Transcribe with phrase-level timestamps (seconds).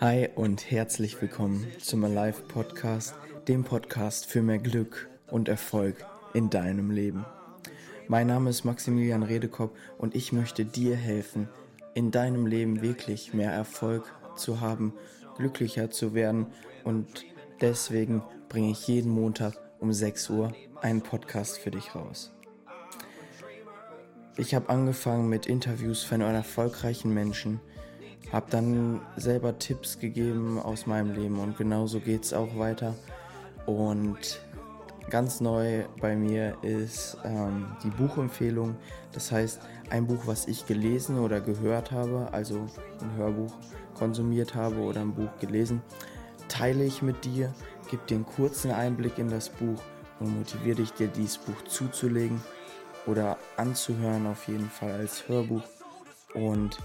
[0.00, 3.16] Hi und herzlich willkommen zum Alive Podcast,
[3.48, 7.24] dem Podcast für mehr Glück und Erfolg in deinem Leben.
[8.06, 11.48] Mein Name ist Maximilian Redekopp und ich möchte dir helfen,
[11.94, 14.92] in deinem Leben wirklich mehr Erfolg zu haben,
[15.36, 16.46] glücklicher zu werden
[16.84, 17.24] und
[17.60, 22.35] deswegen bringe ich jeden Montag um 6 Uhr einen Podcast für dich raus.
[24.38, 27.58] Ich habe angefangen mit Interviews von erfolgreichen Menschen,
[28.30, 32.94] habe dann selber Tipps gegeben aus meinem Leben und genauso geht es auch weiter.
[33.64, 34.42] Und
[35.08, 38.76] ganz neu bei mir ist ähm, die Buchempfehlung.
[39.12, 42.66] Das heißt, ein Buch, was ich gelesen oder gehört habe, also
[43.00, 43.54] ein Hörbuch
[43.94, 45.80] konsumiert habe oder ein Buch gelesen,
[46.48, 47.54] teile ich mit dir,
[47.90, 49.80] gebe dir einen kurzen Einblick in das Buch
[50.20, 52.42] und motiviere dich, dir dieses Buch zuzulegen
[53.06, 55.62] oder anzuhören, auf jeden Fall als Hörbuch
[56.34, 56.78] und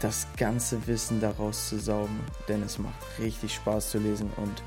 [0.00, 4.62] das ganze Wissen daraus zu saugen, denn es macht richtig Spaß zu lesen und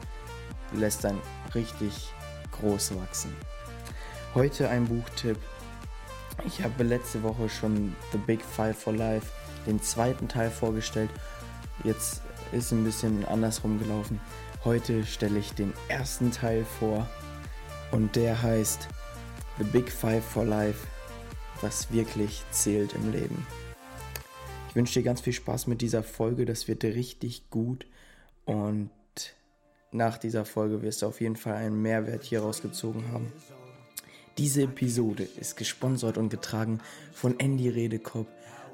[0.74, 1.20] lässt dann
[1.56, 2.12] richtig
[2.52, 3.36] groß wachsen.
[4.36, 5.38] Heute ein Buchtipp.
[6.46, 9.28] Ich habe letzte Woche schon The Big Five for Life,
[9.66, 11.10] den zweiten Teil vorgestellt.
[11.84, 12.22] Jetzt
[12.52, 14.20] ist ein bisschen andersrum gelaufen.
[14.64, 17.08] Heute stelle ich den ersten Teil vor
[17.92, 18.88] und der heißt
[19.58, 20.88] The Big Five for Life,
[21.62, 23.46] was wirklich zählt im Leben.
[24.70, 27.86] Ich wünsche dir ganz viel Spaß mit dieser Folge, das wird richtig gut
[28.46, 28.90] und
[29.92, 33.34] nach dieser Folge wirst du auf jeden Fall einen Mehrwert hier rausgezogen haben.
[34.38, 36.80] Diese Episode ist gesponsert und getragen
[37.12, 38.28] von Andy Redekopp,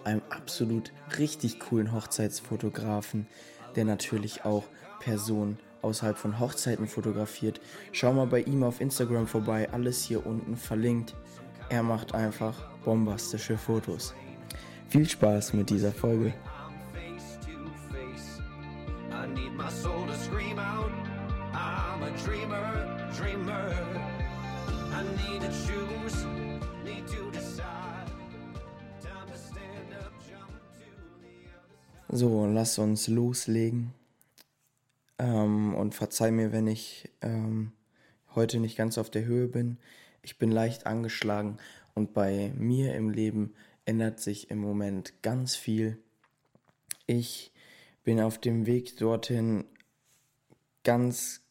[0.04, 3.26] einem absolut richtig coolen Hochzeitsfotografen,
[3.76, 4.66] der natürlich auch
[5.00, 7.60] Personen außerhalb von Hochzeiten fotografiert.
[7.92, 11.16] Schau mal bei ihm auf Instagram vorbei, alles hier unten verlinkt.
[11.70, 14.14] Er macht einfach bombastische Fotos.
[14.90, 16.34] Viel Spaß mit dieser Folge.
[32.10, 33.94] So, lass uns loslegen.
[35.20, 37.72] Ähm, und verzeih mir, wenn ich ähm,
[38.36, 39.78] heute nicht ganz auf der Höhe bin.
[40.22, 41.58] Ich bin leicht angeschlagen
[41.96, 43.54] und bei mir im Leben
[43.86, 45.98] ändert sich im Moment ganz viel.
[47.06, 47.52] Ich
[48.04, 49.66] bin auf dem Weg dorthin,
[50.84, 51.42] ganz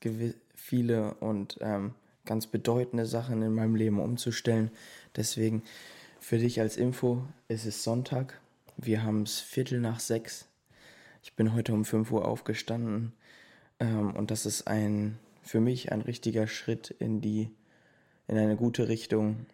[0.55, 1.95] viele und ähm,
[2.25, 4.71] ganz bedeutende Sachen in meinem Leben umzustellen.
[5.17, 5.63] Deswegen
[6.21, 8.41] für dich als Info, es ist Sonntag.
[8.77, 10.47] Wir haben es Viertel nach sechs.
[11.23, 13.13] Ich bin heute um 5 Uhr aufgestanden
[13.81, 17.51] ähm, und das ist ein für mich ein richtiger Schritt in die
[18.29, 19.47] in eine gute Richtung,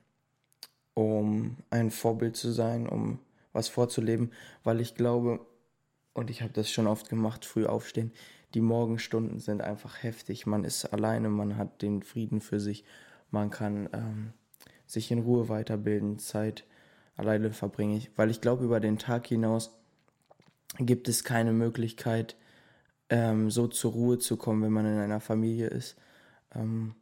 [0.94, 3.18] um ein Vorbild zu sein, um
[3.52, 4.32] was vorzuleben,
[4.64, 5.40] weil ich glaube
[6.14, 8.12] und ich habe das schon oft gemacht, früh aufstehen.
[8.54, 10.46] Die Morgenstunden sind einfach heftig.
[10.46, 12.84] Man ist alleine, man hat den Frieden für sich,
[13.30, 14.32] man kann ähm,
[14.86, 16.64] sich in Ruhe weiterbilden, Zeit
[17.16, 19.70] alleine verbringe ich, weil ich glaube über den Tag hinaus
[20.78, 22.36] gibt es keine Möglichkeit,
[23.12, 25.96] ähm, so zur Ruhe zu kommen, wenn man in einer Familie ist,
[26.54, 26.94] ähm,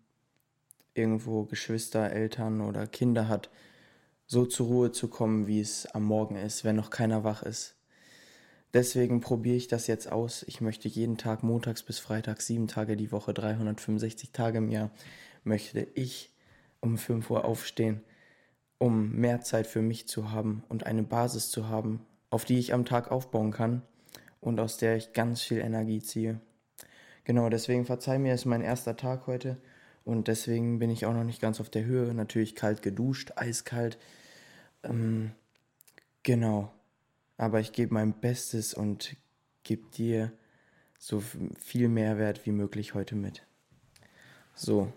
[0.92, 3.48] irgendwo Geschwister, Eltern oder Kinder hat,
[4.26, 7.76] so zur Ruhe zu kommen, wie es am Morgen ist, wenn noch keiner wach ist.
[8.74, 10.42] Deswegen probiere ich das jetzt aus.
[10.48, 14.90] Ich möchte jeden Tag, montags bis freitags, sieben Tage die Woche, 365 Tage im Jahr,
[15.44, 16.34] möchte ich
[16.80, 18.00] um 5 Uhr aufstehen,
[18.78, 22.74] um mehr Zeit für mich zu haben und eine Basis zu haben, auf die ich
[22.74, 23.82] am Tag aufbauen kann
[24.40, 26.40] und aus der ich ganz viel Energie ziehe.
[27.24, 29.58] Genau, deswegen verzeih mir, es ist mein erster Tag heute
[30.04, 32.14] und deswegen bin ich auch noch nicht ganz auf der Höhe.
[32.14, 33.98] Natürlich kalt geduscht, eiskalt.
[34.82, 35.32] Ähm,
[36.22, 36.72] genau,
[37.36, 39.16] aber ich gebe mein Bestes und
[39.62, 40.32] gebe dir
[40.98, 41.22] so
[41.58, 43.46] viel Mehrwert wie möglich heute mit.
[44.54, 44.92] So,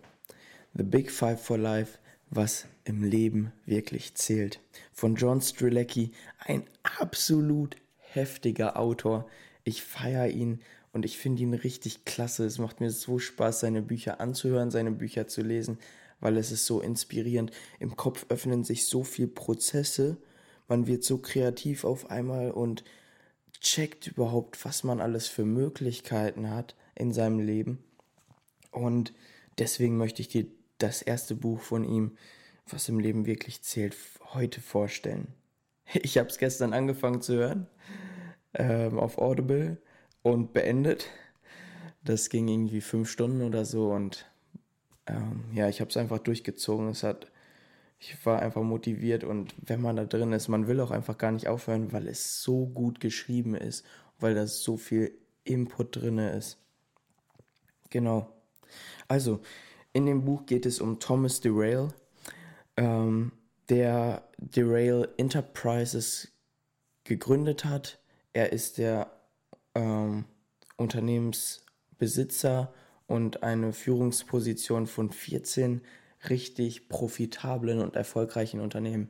[0.74, 2.00] The Big Five for Life,
[2.30, 4.60] was im Leben wirklich zählt.
[4.92, 6.64] Von John Strzelecki, ein
[7.00, 7.78] absolut
[8.14, 9.28] heftiger Autor.
[9.64, 10.62] Ich feiere ihn
[10.92, 12.46] und ich finde ihn richtig klasse.
[12.46, 15.80] Es macht mir so Spaß, seine Bücher anzuhören, seine Bücher zu lesen,
[16.20, 17.52] weil es ist so inspirierend.
[17.80, 20.18] Im Kopf öffnen sich so viel Prozesse,
[20.68, 22.84] man wird so kreativ auf einmal und
[23.60, 27.84] checkt überhaupt, was man alles für Möglichkeiten hat in seinem Leben.
[28.72, 29.14] Und
[29.58, 30.46] deswegen möchte ich dir
[30.78, 32.18] das erste Buch von ihm,
[32.68, 33.96] was im Leben wirklich zählt,
[34.34, 35.28] heute vorstellen.
[35.94, 37.68] Ich habe es gestern angefangen zu hören
[38.54, 39.78] ähm, auf Audible
[40.22, 41.08] und beendet.
[42.04, 44.26] Das ging irgendwie fünf Stunden oder so und
[45.08, 46.90] ähm, ja, ich habe es einfach durchgezogen.
[46.90, 47.32] Es hat,
[48.00, 51.32] ich war einfach motiviert und wenn man da drin ist, man will auch einfach gar
[51.32, 53.86] nicht aufhören, weil es so gut geschrieben ist,
[54.20, 56.58] weil da so viel Input drin ist.
[57.90, 58.30] Genau.
[59.08, 59.42] Also,
[59.94, 61.90] in dem Buch geht es um Thomas Derail,
[62.78, 63.32] ähm,
[63.70, 66.32] der Derail Enterprises
[67.04, 68.00] gegründet hat.
[68.34, 69.12] Er ist der
[69.76, 70.26] ähm,
[70.78, 72.74] Unternehmensbesitzer
[73.08, 75.82] und eine Führungsposition von 14
[76.30, 79.10] richtig profitablen und erfolgreichen Unternehmen.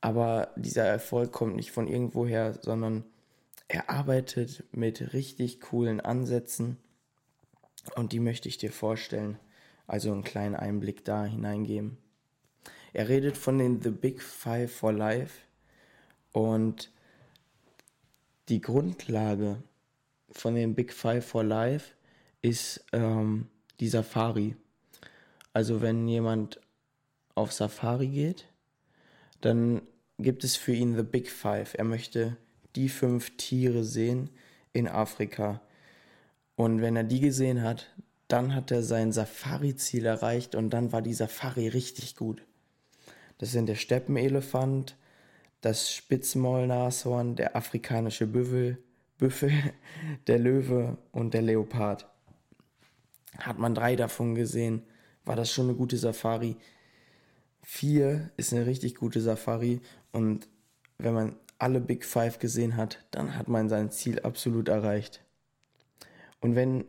[0.00, 3.04] Aber dieser Erfolg kommt nicht von irgendwoher, sondern
[3.68, 6.76] er arbeitet mit richtig coolen Ansätzen
[7.94, 9.38] und die möchte ich dir vorstellen.
[9.86, 11.98] Also einen kleinen Einblick da hineingeben.
[12.96, 15.42] Er redet von den The Big Five for Life
[16.32, 16.90] und
[18.48, 19.62] die Grundlage
[20.30, 21.92] von den Big Five for Life
[22.40, 23.48] ist ähm,
[23.80, 24.56] die Safari.
[25.52, 26.58] Also wenn jemand
[27.34, 28.46] auf Safari geht,
[29.42, 29.82] dann
[30.18, 31.74] gibt es für ihn The Big Five.
[31.74, 32.38] Er möchte
[32.76, 34.30] die fünf Tiere sehen
[34.72, 35.60] in Afrika.
[36.54, 37.94] Und wenn er die gesehen hat,
[38.28, 42.40] dann hat er sein Safari-Ziel erreicht und dann war die Safari richtig gut.
[43.38, 44.96] Das sind der Steppenelefant,
[45.60, 48.78] das Spitzmaulnashorn, der afrikanische Büffel,
[49.18, 49.52] Büffel,
[50.26, 52.08] der Löwe und der Leopard.
[53.38, 54.82] Hat man drei davon gesehen,
[55.24, 56.56] war das schon eine gute Safari.
[57.62, 59.80] Vier ist eine richtig gute Safari
[60.12, 60.48] und
[60.98, 65.22] wenn man alle Big Five gesehen hat, dann hat man sein Ziel absolut erreicht.
[66.40, 66.84] Und wenn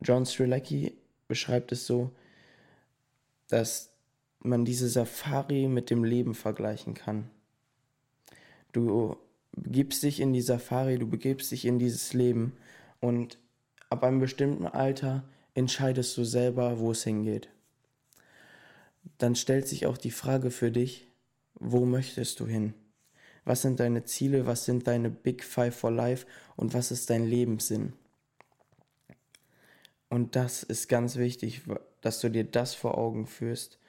[0.00, 0.96] John Strelacki
[1.28, 2.10] beschreibt es so,
[3.48, 3.89] dass
[4.40, 7.30] man diese Safari mit dem Leben vergleichen kann.
[8.72, 9.16] Du
[9.52, 12.56] begibst dich in die Safari, du begibst dich in dieses Leben
[13.00, 13.38] und
[13.90, 17.48] ab einem bestimmten Alter entscheidest du selber, wo es hingeht.
[19.18, 21.08] Dann stellt sich auch die Frage für dich,
[21.54, 22.74] wo möchtest du hin?
[23.44, 24.46] Was sind deine Ziele?
[24.46, 26.26] Was sind deine Big Five for Life?
[26.56, 27.94] Und was ist dein Lebenssinn?
[30.08, 31.62] Und das ist ganz wichtig,
[32.00, 33.79] dass du dir das vor Augen führst,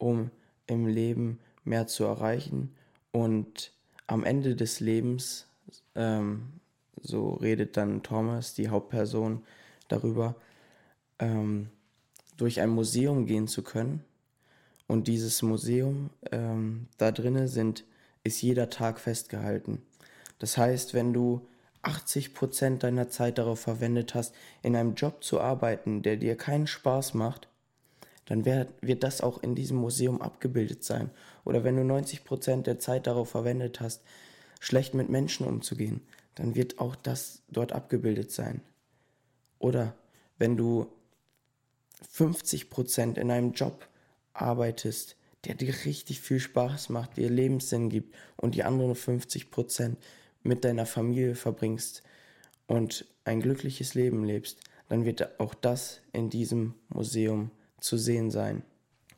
[0.00, 0.30] um
[0.66, 2.74] im Leben mehr zu erreichen
[3.12, 3.72] und
[4.06, 5.46] am Ende des Lebens,
[5.94, 6.48] ähm,
[7.00, 9.42] so redet dann Thomas, die Hauptperson,
[9.88, 10.34] darüber,
[11.18, 11.68] ähm,
[12.36, 14.04] durch ein Museum gehen zu können.
[14.86, 17.84] Und dieses Museum, ähm, da drinnen sind,
[18.24, 19.82] ist jeder Tag festgehalten.
[20.38, 21.46] Das heißt, wenn du
[21.82, 26.66] 80 Prozent deiner Zeit darauf verwendet hast, in einem Job zu arbeiten, der dir keinen
[26.66, 27.48] Spaß macht,
[28.30, 31.10] dann wird, das auch in diesem Museum abgebildet sein.
[31.44, 34.04] Oder wenn du 90 Prozent der Zeit darauf verwendet hast,
[34.60, 36.00] schlecht mit Menschen umzugehen,
[36.36, 38.60] dann wird auch das dort abgebildet sein.
[39.58, 39.96] Oder
[40.38, 40.86] wenn du
[42.08, 43.88] 50 Prozent in einem Job
[44.32, 49.98] arbeitest, der dir richtig viel Spaß macht, dir Lebenssinn gibt und die anderen 50 Prozent
[50.44, 52.04] mit deiner Familie verbringst
[52.68, 57.50] und ein glückliches Leben lebst, dann wird auch das in diesem Museum
[57.80, 58.62] zu sehen sein.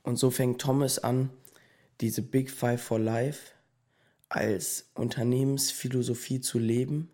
[0.03, 1.31] Und so fängt Thomas an,
[2.01, 3.53] diese Big Five for Life
[4.29, 7.11] als Unternehmensphilosophie zu leben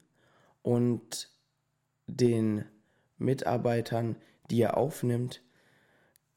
[0.62, 1.30] und
[2.06, 2.64] den
[3.18, 4.16] Mitarbeitern,
[4.50, 5.42] die er aufnimmt,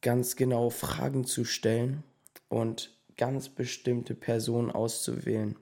[0.01, 2.03] ganz genau Fragen zu stellen
[2.49, 5.55] und ganz bestimmte Personen auszuwählen.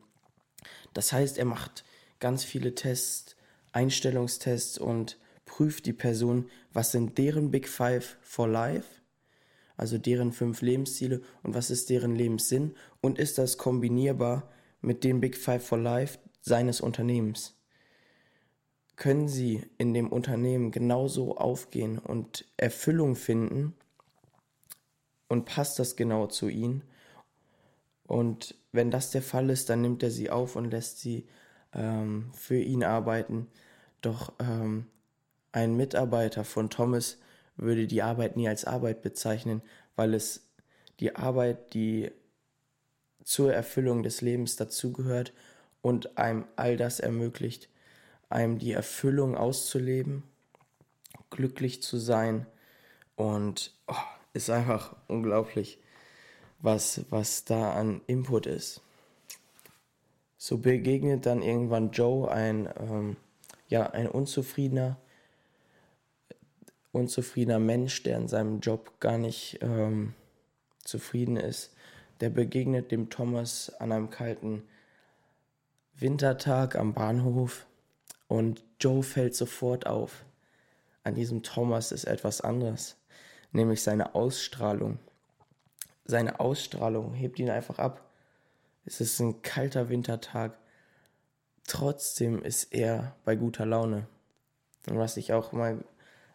[0.93, 1.83] Das heißt, er macht
[2.19, 3.35] ganz viele Tests,
[3.71, 8.98] Einstellungstests und prüft die Person, was sind deren Big Five for Life,
[9.79, 15.21] also deren fünf Lebensziele und was ist deren Lebenssinn und ist das kombinierbar mit den
[15.21, 17.55] Big Five for Life seines Unternehmens.
[18.97, 23.73] Können Sie in dem Unternehmen genauso aufgehen und Erfüllung finden
[25.29, 26.83] und passt das genau zu Ihnen?
[28.05, 31.25] Und wenn das der Fall ist, dann nimmt er sie auf und lässt sie
[31.73, 33.47] ähm, für ihn arbeiten.
[34.01, 34.87] Doch ähm,
[35.53, 37.19] ein Mitarbeiter von Thomas
[37.59, 39.61] würde die Arbeit nie als Arbeit bezeichnen,
[39.95, 40.47] weil es
[40.99, 42.11] die Arbeit, die
[43.23, 45.33] zur Erfüllung des Lebens dazugehört
[45.81, 47.69] und einem all das ermöglicht,
[48.29, 50.23] einem die Erfüllung auszuleben,
[51.29, 52.45] glücklich zu sein
[53.15, 53.93] und oh,
[54.33, 55.79] ist einfach unglaublich,
[56.59, 58.81] was, was da an Input ist.
[60.37, 63.17] So begegnet dann irgendwann Joe ein, ähm,
[63.67, 64.97] ja, ein unzufriedener,
[66.91, 70.13] unzufriedener Mensch, der in seinem Job gar nicht ähm,
[70.83, 71.73] zufrieden ist.
[72.21, 74.63] Der begegnet dem Thomas an einem kalten
[75.95, 77.65] Wintertag am Bahnhof
[78.27, 80.25] und Joe fällt sofort auf.
[81.03, 82.97] An diesem Thomas ist etwas anderes,
[83.51, 84.99] nämlich seine Ausstrahlung,
[86.09, 88.09] seine Ausstrahlung hebt ihn einfach ab.
[88.83, 90.57] Es ist ein kalter Wintertag.
[91.67, 94.07] Trotzdem ist er bei guter Laune.
[94.87, 95.83] Und was ich auch mal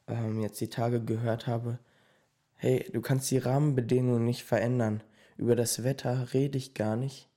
[0.09, 1.79] ähm, jetzt die Tage gehört habe,
[2.55, 5.03] hey, du kannst die Rahmenbedingungen nicht verändern.
[5.37, 7.29] Über das Wetter rede ich gar nicht,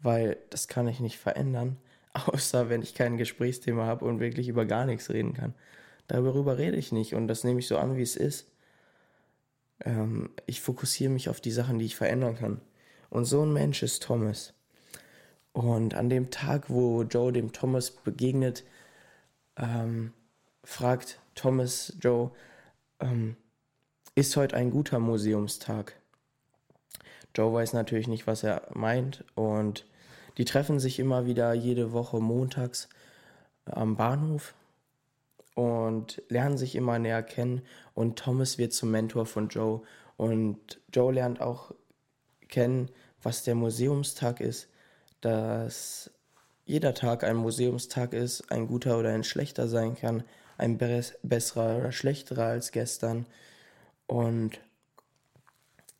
[0.00, 1.76] weil das kann ich nicht verändern,
[2.12, 5.54] außer wenn ich kein Gesprächsthema habe und wirklich über gar nichts reden kann.
[6.06, 8.50] Darüber rede ich nicht und das nehme ich so an, wie es ist.
[9.84, 12.60] Ähm, ich fokussiere mich auf die Sachen, die ich verändern kann.
[13.10, 14.54] Und so ein Mensch ist Thomas.
[15.52, 18.64] Und an dem Tag, wo Joe dem Thomas begegnet,
[19.56, 20.12] ähm,
[20.62, 22.32] fragt Thomas Joe,
[23.00, 23.34] ähm,
[24.14, 25.94] ist heute ein guter Museumstag?
[27.34, 29.86] Joe weiß natürlich nicht, was er meint und
[30.36, 32.90] die treffen sich immer wieder jede Woche montags
[33.64, 34.54] am Bahnhof
[35.54, 37.62] und lernen sich immer näher kennen
[37.94, 39.80] und Thomas wird zum Mentor von Joe
[40.18, 41.72] und Joe lernt auch
[42.48, 42.90] kennen,
[43.22, 44.68] was der Museumstag ist,
[45.22, 46.10] dass
[46.66, 50.22] jeder Tag ein Museumstag ist, ein guter oder ein schlechter sein kann,
[50.60, 50.78] ein
[51.22, 53.26] besserer oder schlechterer als gestern.
[54.06, 54.60] Und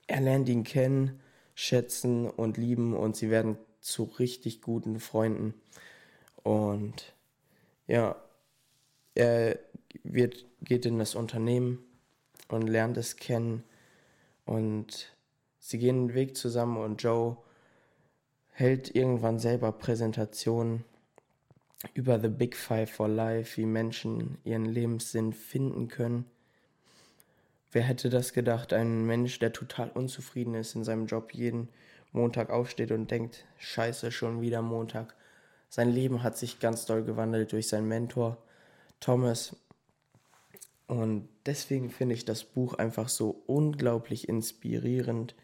[0.07, 1.21] er lernt ihn kennen,
[1.55, 5.55] schätzen und lieben und sie werden zu richtig guten Freunden.
[6.43, 7.15] Und
[7.87, 8.17] ja,
[9.15, 9.59] er
[10.03, 11.79] wird, geht in das Unternehmen
[12.49, 13.65] und lernt es kennen.
[14.45, 15.15] Und
[15.59, 17.37] sie gehen den Weg zusammen und Joe
[18.51, 20.85] hält irgendwann selber Präsentationen
[21.95, 26.27] über The Big Five for Life, wie Menschen ihren Lebenssinn finden können.
[27.73, 28.73] Wer hätte das gedacht?
[28.73, 31.69] Ein Mensch, der total unzufrieden ist in seinem Job, jeden
[32.13, 35.15] Montag aufsteht und denkt, scheiße, schon wieder Montag.
[35.69, 38.39] Sein Leben hat sich ganz doll gewandelt durch seinen Mentor
[38.99, 39.57] Thomas.
[40.89, 45.37] Und deswegen finde ich das Buch einfach so unglaublich inspirierend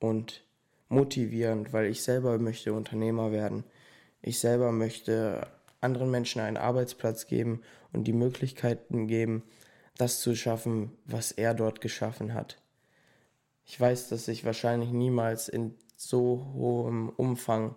[0.00, 0.42] und
[0.88, 3.64] motivierend, weil ich selber möchte Unternehmer werden.
[4.22, 5.46] Ich selber möchte
[5.80, 9.42] anderen Menschen einen Arbeitsplatz geben und die Möglichkeiten geben,
[9.96, 12.60] das zu schaffen, was er dort geschaffen hat.
[13.64, 17.76] Ich weiß, dass ich wahrscheinlich niemals in so hohem Umfang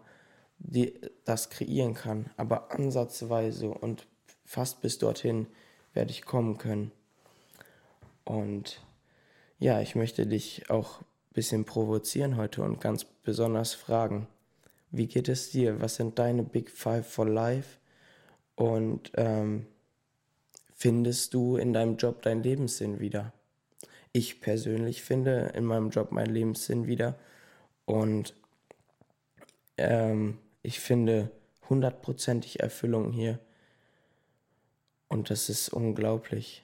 [0.60, 4.08] die, das kreieren kann, aber ansatzweise und
[4.46, 5.48] fast bis dorthin
[5.94, 6.92] werde ich kommen können.
[8.24, 8.82] Und
[9.60, 14.28] ja, ich möchte dich auch ein bisschen provozieren heute und ganz besonders fragen,
[14.92, 15.82] wie geht es dir?
[15.82, 17.81] Was sind deine Big Five for Life?
[18.56, 19.66] Und ähm,
[20.76, 23.34] findest du in deinem Job deinen Lebenssinn wieder?
[24.14, 27.18] Ich persönlich finde in meinem Job meinen Lebenssinn wieder.
[27.86, 28.36] Und
[29.78, 31.32] ähm, ich finde
[31.70, 33.40] hundertprozentig Erfüllung hier
[35.08, 36.64] und das ist unglaublich.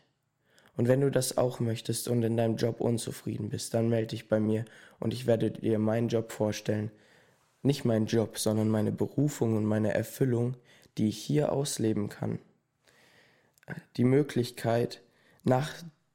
[0.77, 4.29] Und wenn du das auch möchtest und in deinem Job unzufrieden bist, dann melde dich
[4.29, 4.63] bei mir
[4.99, 6.91] und ich werde dir meinen Job vorstellen.
[7.63, 10.55] Nicht meinen Job, sondern meine Berufung und meine Erfüllung,
[10.97, 12.39] die ich hier ausleben kann.
[13.97, 15.01] Die Möglichkeit,
[15.43, 15.73] nach,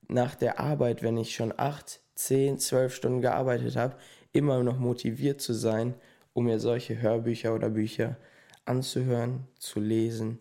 [0.08, 3.96] nach der Arbeit, wenn ich schon acht, zehn, zwölf Stunden gearbeitet habe,
[4.32, 5.94] immer noch motiviert zu sein,
[6.32, 8.16] um mir solche Hörbücher oder Bücher
[8.64, 10.38] anzuhören, zu lesen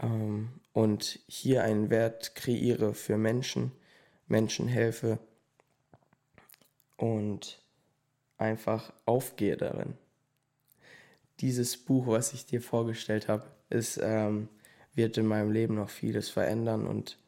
[0.00, 3.72] ähm, und hier einen Wert kreiere für Menschen,
[4.28, 5.18] Menschen helfe
[6.96, 7.60] und
[8.38, 9.94] einfach aufgehe darin.
[11.40, 14.48] Dieses Buch, was ich dir vorgestellt habe, ist, ähm,
[14.94, 17.18] wird in meinem Leben noch vieles verändern und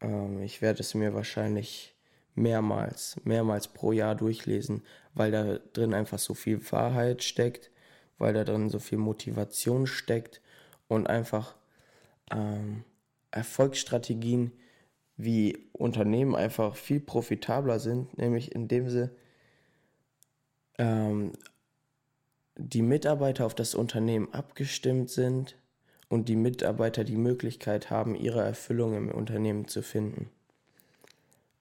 [0.00, 1.94] ähm, ich werde es mir wahrscheinlich
[2.34, 4.82] mehrmals, mehrmals pro Jahr durchlesen,
[5.14, 7.70] weil da drin einfach so viel Wahrheit steckt,
[8.18, 10.40] weil da drin so viel Motivation steckt
[10.88, 11.54] und einfach
[12.30, 12.84] ähm,
[13.30, 14.52] Erfolgsstrategien
[15.16, 19.10] wie Unternehmen einfach viel profitabler sind, nämlich indem sie
[20.78, 21.32] ähm,
[22.56, 25.56] die Mitarbeiter auf das Unternehmen abgestimmt sind
[26.08, 30.30] und die Mitarbeiter die Möglichkeit haben, ihre Erfüllung im Unternehmen zu finden.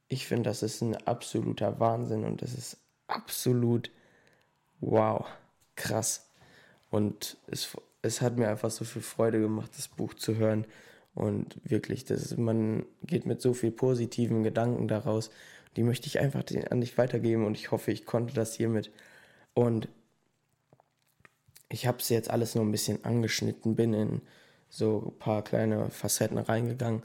[0.08, 3.92] Ich finde, das ist ein absoluter Wahnsinn und das ist absolut
[4.80, 5.26] wow,
[5.76, 6.30] krass.
[6.90, 7.76] Und es
[8.06, 10.66] es hat mir einfach so viel Freude gemacht, das Buch zu hören.
[11.16, 15.32] Und wirklich, das ist, man geht mit so viel positiven Gedanken daraus.
[15.76, 18.92] Die möchte ich einfach an dich weitergeben und ich hoffe, ich konnte das hiermit.
[19.56, 19.88] Und
[21.70, 24.22] ich habe es jetzt alles nur ein bisschen angeschnitten, bin in
[24.70, 27.04] so ein paar kleine Facetten reingegangen.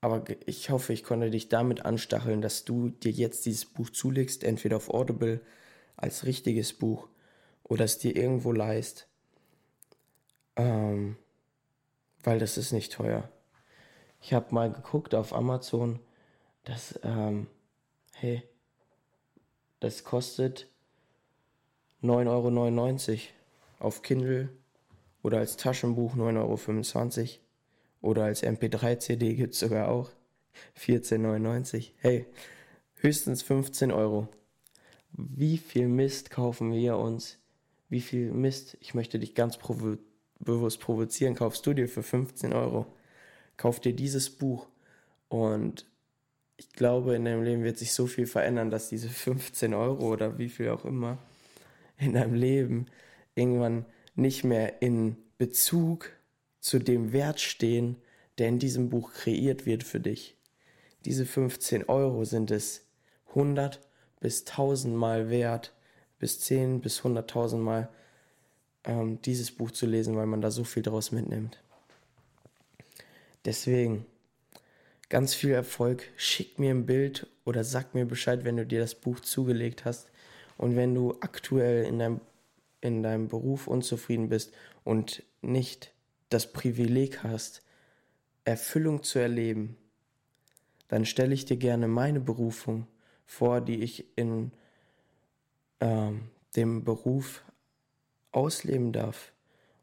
[0.00, 4.44] Aber ich hoffe, ich konnte dich damit anstacheln, dass du dir jetzt dieses Buch zulegst,
[4.44, 5.40] entweder auf Audible
[5.96, 7.08] als richtiges Buch
[7.64, 9.08] oder es dir irgendwo leist
[10.56, 11.16] ähm,
[12.24, 13.28] weil das ist nicht teuer.
[14.20, 16.00] Ich habe mal geguckt auf Amazon,
[16.64, 17.46] dass, ähm,
[18.14, 18.42] hey,
[19.80, 20.68] Das kostet
[22.02, 23.20] 9,99 Euro
[23.78, 24.48] auf Kindle
[25.22, 27.30] oder als Taschenbuch 9,25 Euro
[28.00, 30.10] oder als MP3-CD gibt es sogar auch
[30.78, 31.84] 14,99 Euro.
[31.98, 32.26] Hey,
[32.94, 34.28] höchstens 15 Euro.
[35.12, 37.38] Wie viel Mist kaufen wir uns?
[37.88, 39.96] Wie viel Mist, ich möchte dich ganz provo
[40.38, 42.86] bewusst provozieren, kaufst du dir für 15 Euro?
[43.56, 44.68] Kauf dir dieses Buch
[45.28, 45.86] und
[46.58, 50.38] ich glaube, in deinem Leben wird sich so viel verändern, dass diese 15 Euro oder
[50.38, 51.18] wie viel auch immer
[51.98, 52.86] in deinem Leben
[53.36, 56.10] irgendwann nicht mehr in Bezug
[56.58, 57.96] zu dem Wert stehen,
[58.38, 60.36] der in diesem Buch kreiert wird für dich.
[61.04, 62.88] Diese 15 Euro sind es
[63.28, 63.80] 100
[64.18, 65.72] bis 1000 Mal wert,
[66.18, 67.88] bis 10 bis 100.000 Mal
[68.84, 71.62] ähm, dieses Buch zu lesen, weil man da so viel draus mitnimmt.
[73.44, 74.06] Deswegen
[75.08, 76.04] ganz viel Erfolg.
[76.16, 80.10] Schick mir ein Bild oder sag mir Bescheid, wenn du dir das Buch zugelegt hast.
[80.56, 82.20] Und wenn du aktuell in deinem,
[82.80, 84.52] in deinem Beruf unzufrieden bist
[84.84, 85.92] und nicht
[86.28, 87.62] das Privileg hast,
[88.44, 89.76] Erfüllung zu erleben,
[90.88, 92.86] dann stelle ich dir gerne meine Berufung
[93.24, 94.52] vor, die ich in
[95.80, 97.44] ähm, dem Beruf
[98.32, 99.32] ausleben darf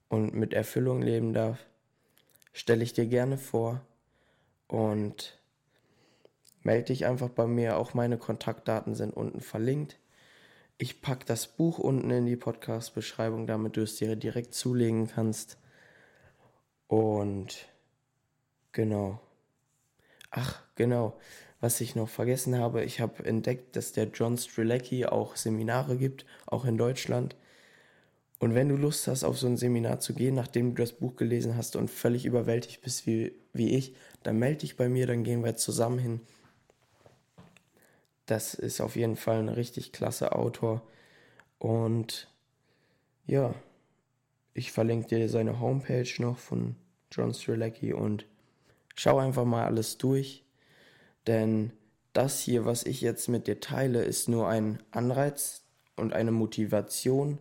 [0.10, 1.66] und mit Erfüllung leben darf,
[2.54, 3.82] stelle ich dir gerne vor
[4.68, 5.40] und
[6.62, 7.78] melde dich einfach bei mir.
[7.78, 9.98] Auch meine Kontaktdaten sind unten verlinkt.
[10.84, 15.58] Ich packe das Buch unten in die Podcast-Beschreibung, damit du es dir direkt zulegen kannst.
[16.88, 17.70] Und
[18.74, 19.22] genau.
[20.30, 21.18] Ach, genau.
[21.62, 26.26] Was ich noch vergessen habe, ich habe entdeckt, dass der John Strilecki auch Seminare gibt,
[26.48, 27.38] auch in Deutschland.
[28.40, 31.16] Und wenn du Lust hast, auf so ein Seminar zu gehen, nachdem du das Buch
[31.16, 35.24] gelesen hast und völlig überwältigt bist wie, wie ich, dann melde dich bei mir, dann
[35.24, 36.20] gehen wir zusammen hin.
[38.26, 40.82] Das ist auf jeden Fall ein richtig klasse Autor.
[41.60, 42.32] Und
[43.26, 43.54] ja,
[44.54, 46.76] ich verlinke dir seine Homepage noch von
[47.12, 48.26] John Strilecki und
[48.96, 50.44] schau einfach mal alles durch.
[51.28, 51.72] Denn
[52.14, 55.64] das hier, was ich jetzt mit dir teile, ist nur ein Anreiz
[55.96, 57.40] und eine Motivation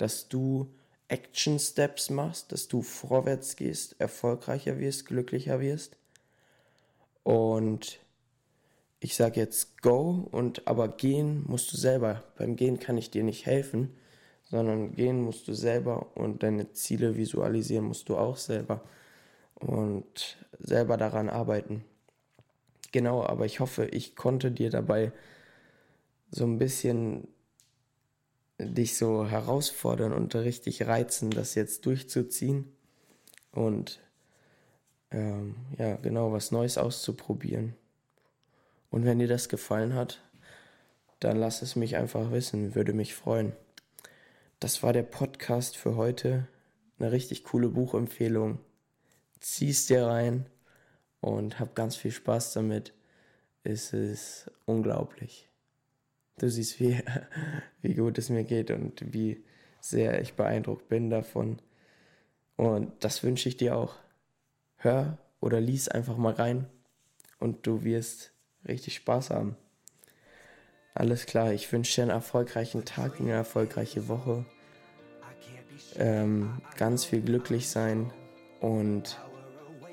[0.00, 0.72] dass du
[1.08, 5.96] Action Steps machst, dass du vorwärts gehst, erfolgreicher wirst, glücklicher wirst.
[7.22, 8.00] Und
[9.00, 12.22] ich sage jetzt go und aber gehen musst du selber.
[12.36, 13.96] Beim Gehen kann ich dir nicht helfen,
[14.44, 18.84] sondern gehen musst du selber und deine Ziele visualisieren musst du auch selber
[19.54, 21.84] und selber daran arbeiten.
[22.92, 25.12] Genau, aber ich hoffe, ich konnte dir dabei
[26.30, 27.28] so ein bisschen
[28.58, 32.70] dich so herausfordern und richtig reizen, das jetzt durchzuziehen
[33.52, 34.00] und
[35.10, 37.74] ähm, ja, genau was Neues auszuprobieren.
[38.90, 40.20] Und wenn dir das gefallen hat,
[41.20, 43.52] dann lass es mich einfach wissen, würde mich freuen.
[44.58, 46.48] Das war der Podcast für heute.
[46.98, 48.58] Eine richtig coole Buchempfehlung.
[49.38, 50.46] Zieh's dir rein
[51.20, 52.92] und hab ganz viel Spaß damit.
[53.62, 55.48] Es ist unglaublich.
[56.38, 57.00] Du siehst, wie,
[57.82, 59.44] wie gut es mir geht und wie
[59.80, 61.60] sehr ich beeindruckt bin davon.
[62.56, 63.96] Und das wünsche ich dir auch.
[64.76, 66.66] Hör oder lies einfach mal rein
[67.38, 68.32] und du wirst
[68.66, 69.56] richtig Spaß haben.
[70.94, 74.44] Alles klar, ich wünsche dir einen erfolgreichen Tag, eine erfolgreiche Woche.
[75.96, 78.12] Ähm, ganz viel glücklich sein
[78.60, 79.18] und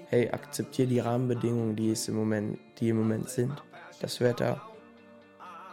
[0.10, 3.62] hey, akzeptiere die Rahmenbedingungen, die es im Moment, die im Moment sind.
[4.00, 4.62] Das Wetter,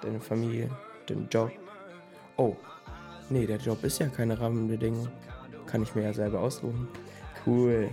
[0.03, 0.71] deine Familie,
[1.09, 1.51] den Job.
[2.37, 2.57] Oh,
[3.31, 5.09] nee, der Job ist ja keine Rahmenbedingung.
[5.67, 6.89] Kann ich mir ja selber aussuchen.
[7.47, 7.91] Cool.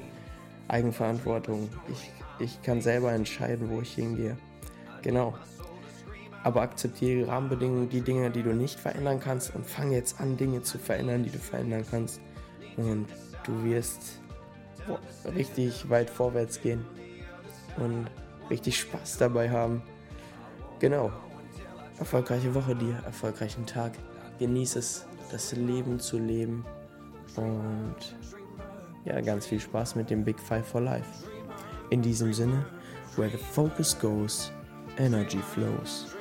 [0.68, 1.70] Eigenverantwortung.
[1.90, 4.38] Ich, ich kann selber entscheiden, wo ich hingehe.
[5.02, 5.34] Genau.
[6.44, 10.64] Aber akzeptiere Rahmenbedingungen, die Dinge, die du nicht verändern kannst und fang jetzt an, Dinge
[10.64, 12.20] zu verändern, die du verändern kannst.
[12.78, 13.08] Und
[13.44, 14.20] du wirst
[15.36, 16.84] richtig weit vorwärts gehen
[17.78, 18.08] und
[18.50, 19.84] richtig Spaß dabei haben.
[20.80, 21.12] Genau
[22.02, 23.94] erfolgreiche Woche dir, erfolgreichen Tag.
[24.40, 26.66] Genieß es, das Leben zu leben
[27.36, 27.96] und
[29.06, 31.28] ja, ganz viel Spaß mit dem Big Five for Life.
[31.92, 32.66] In diesem Sinne,
[33.16, 34.52] where the focus goes,
[34.98, 36.16] energy flows.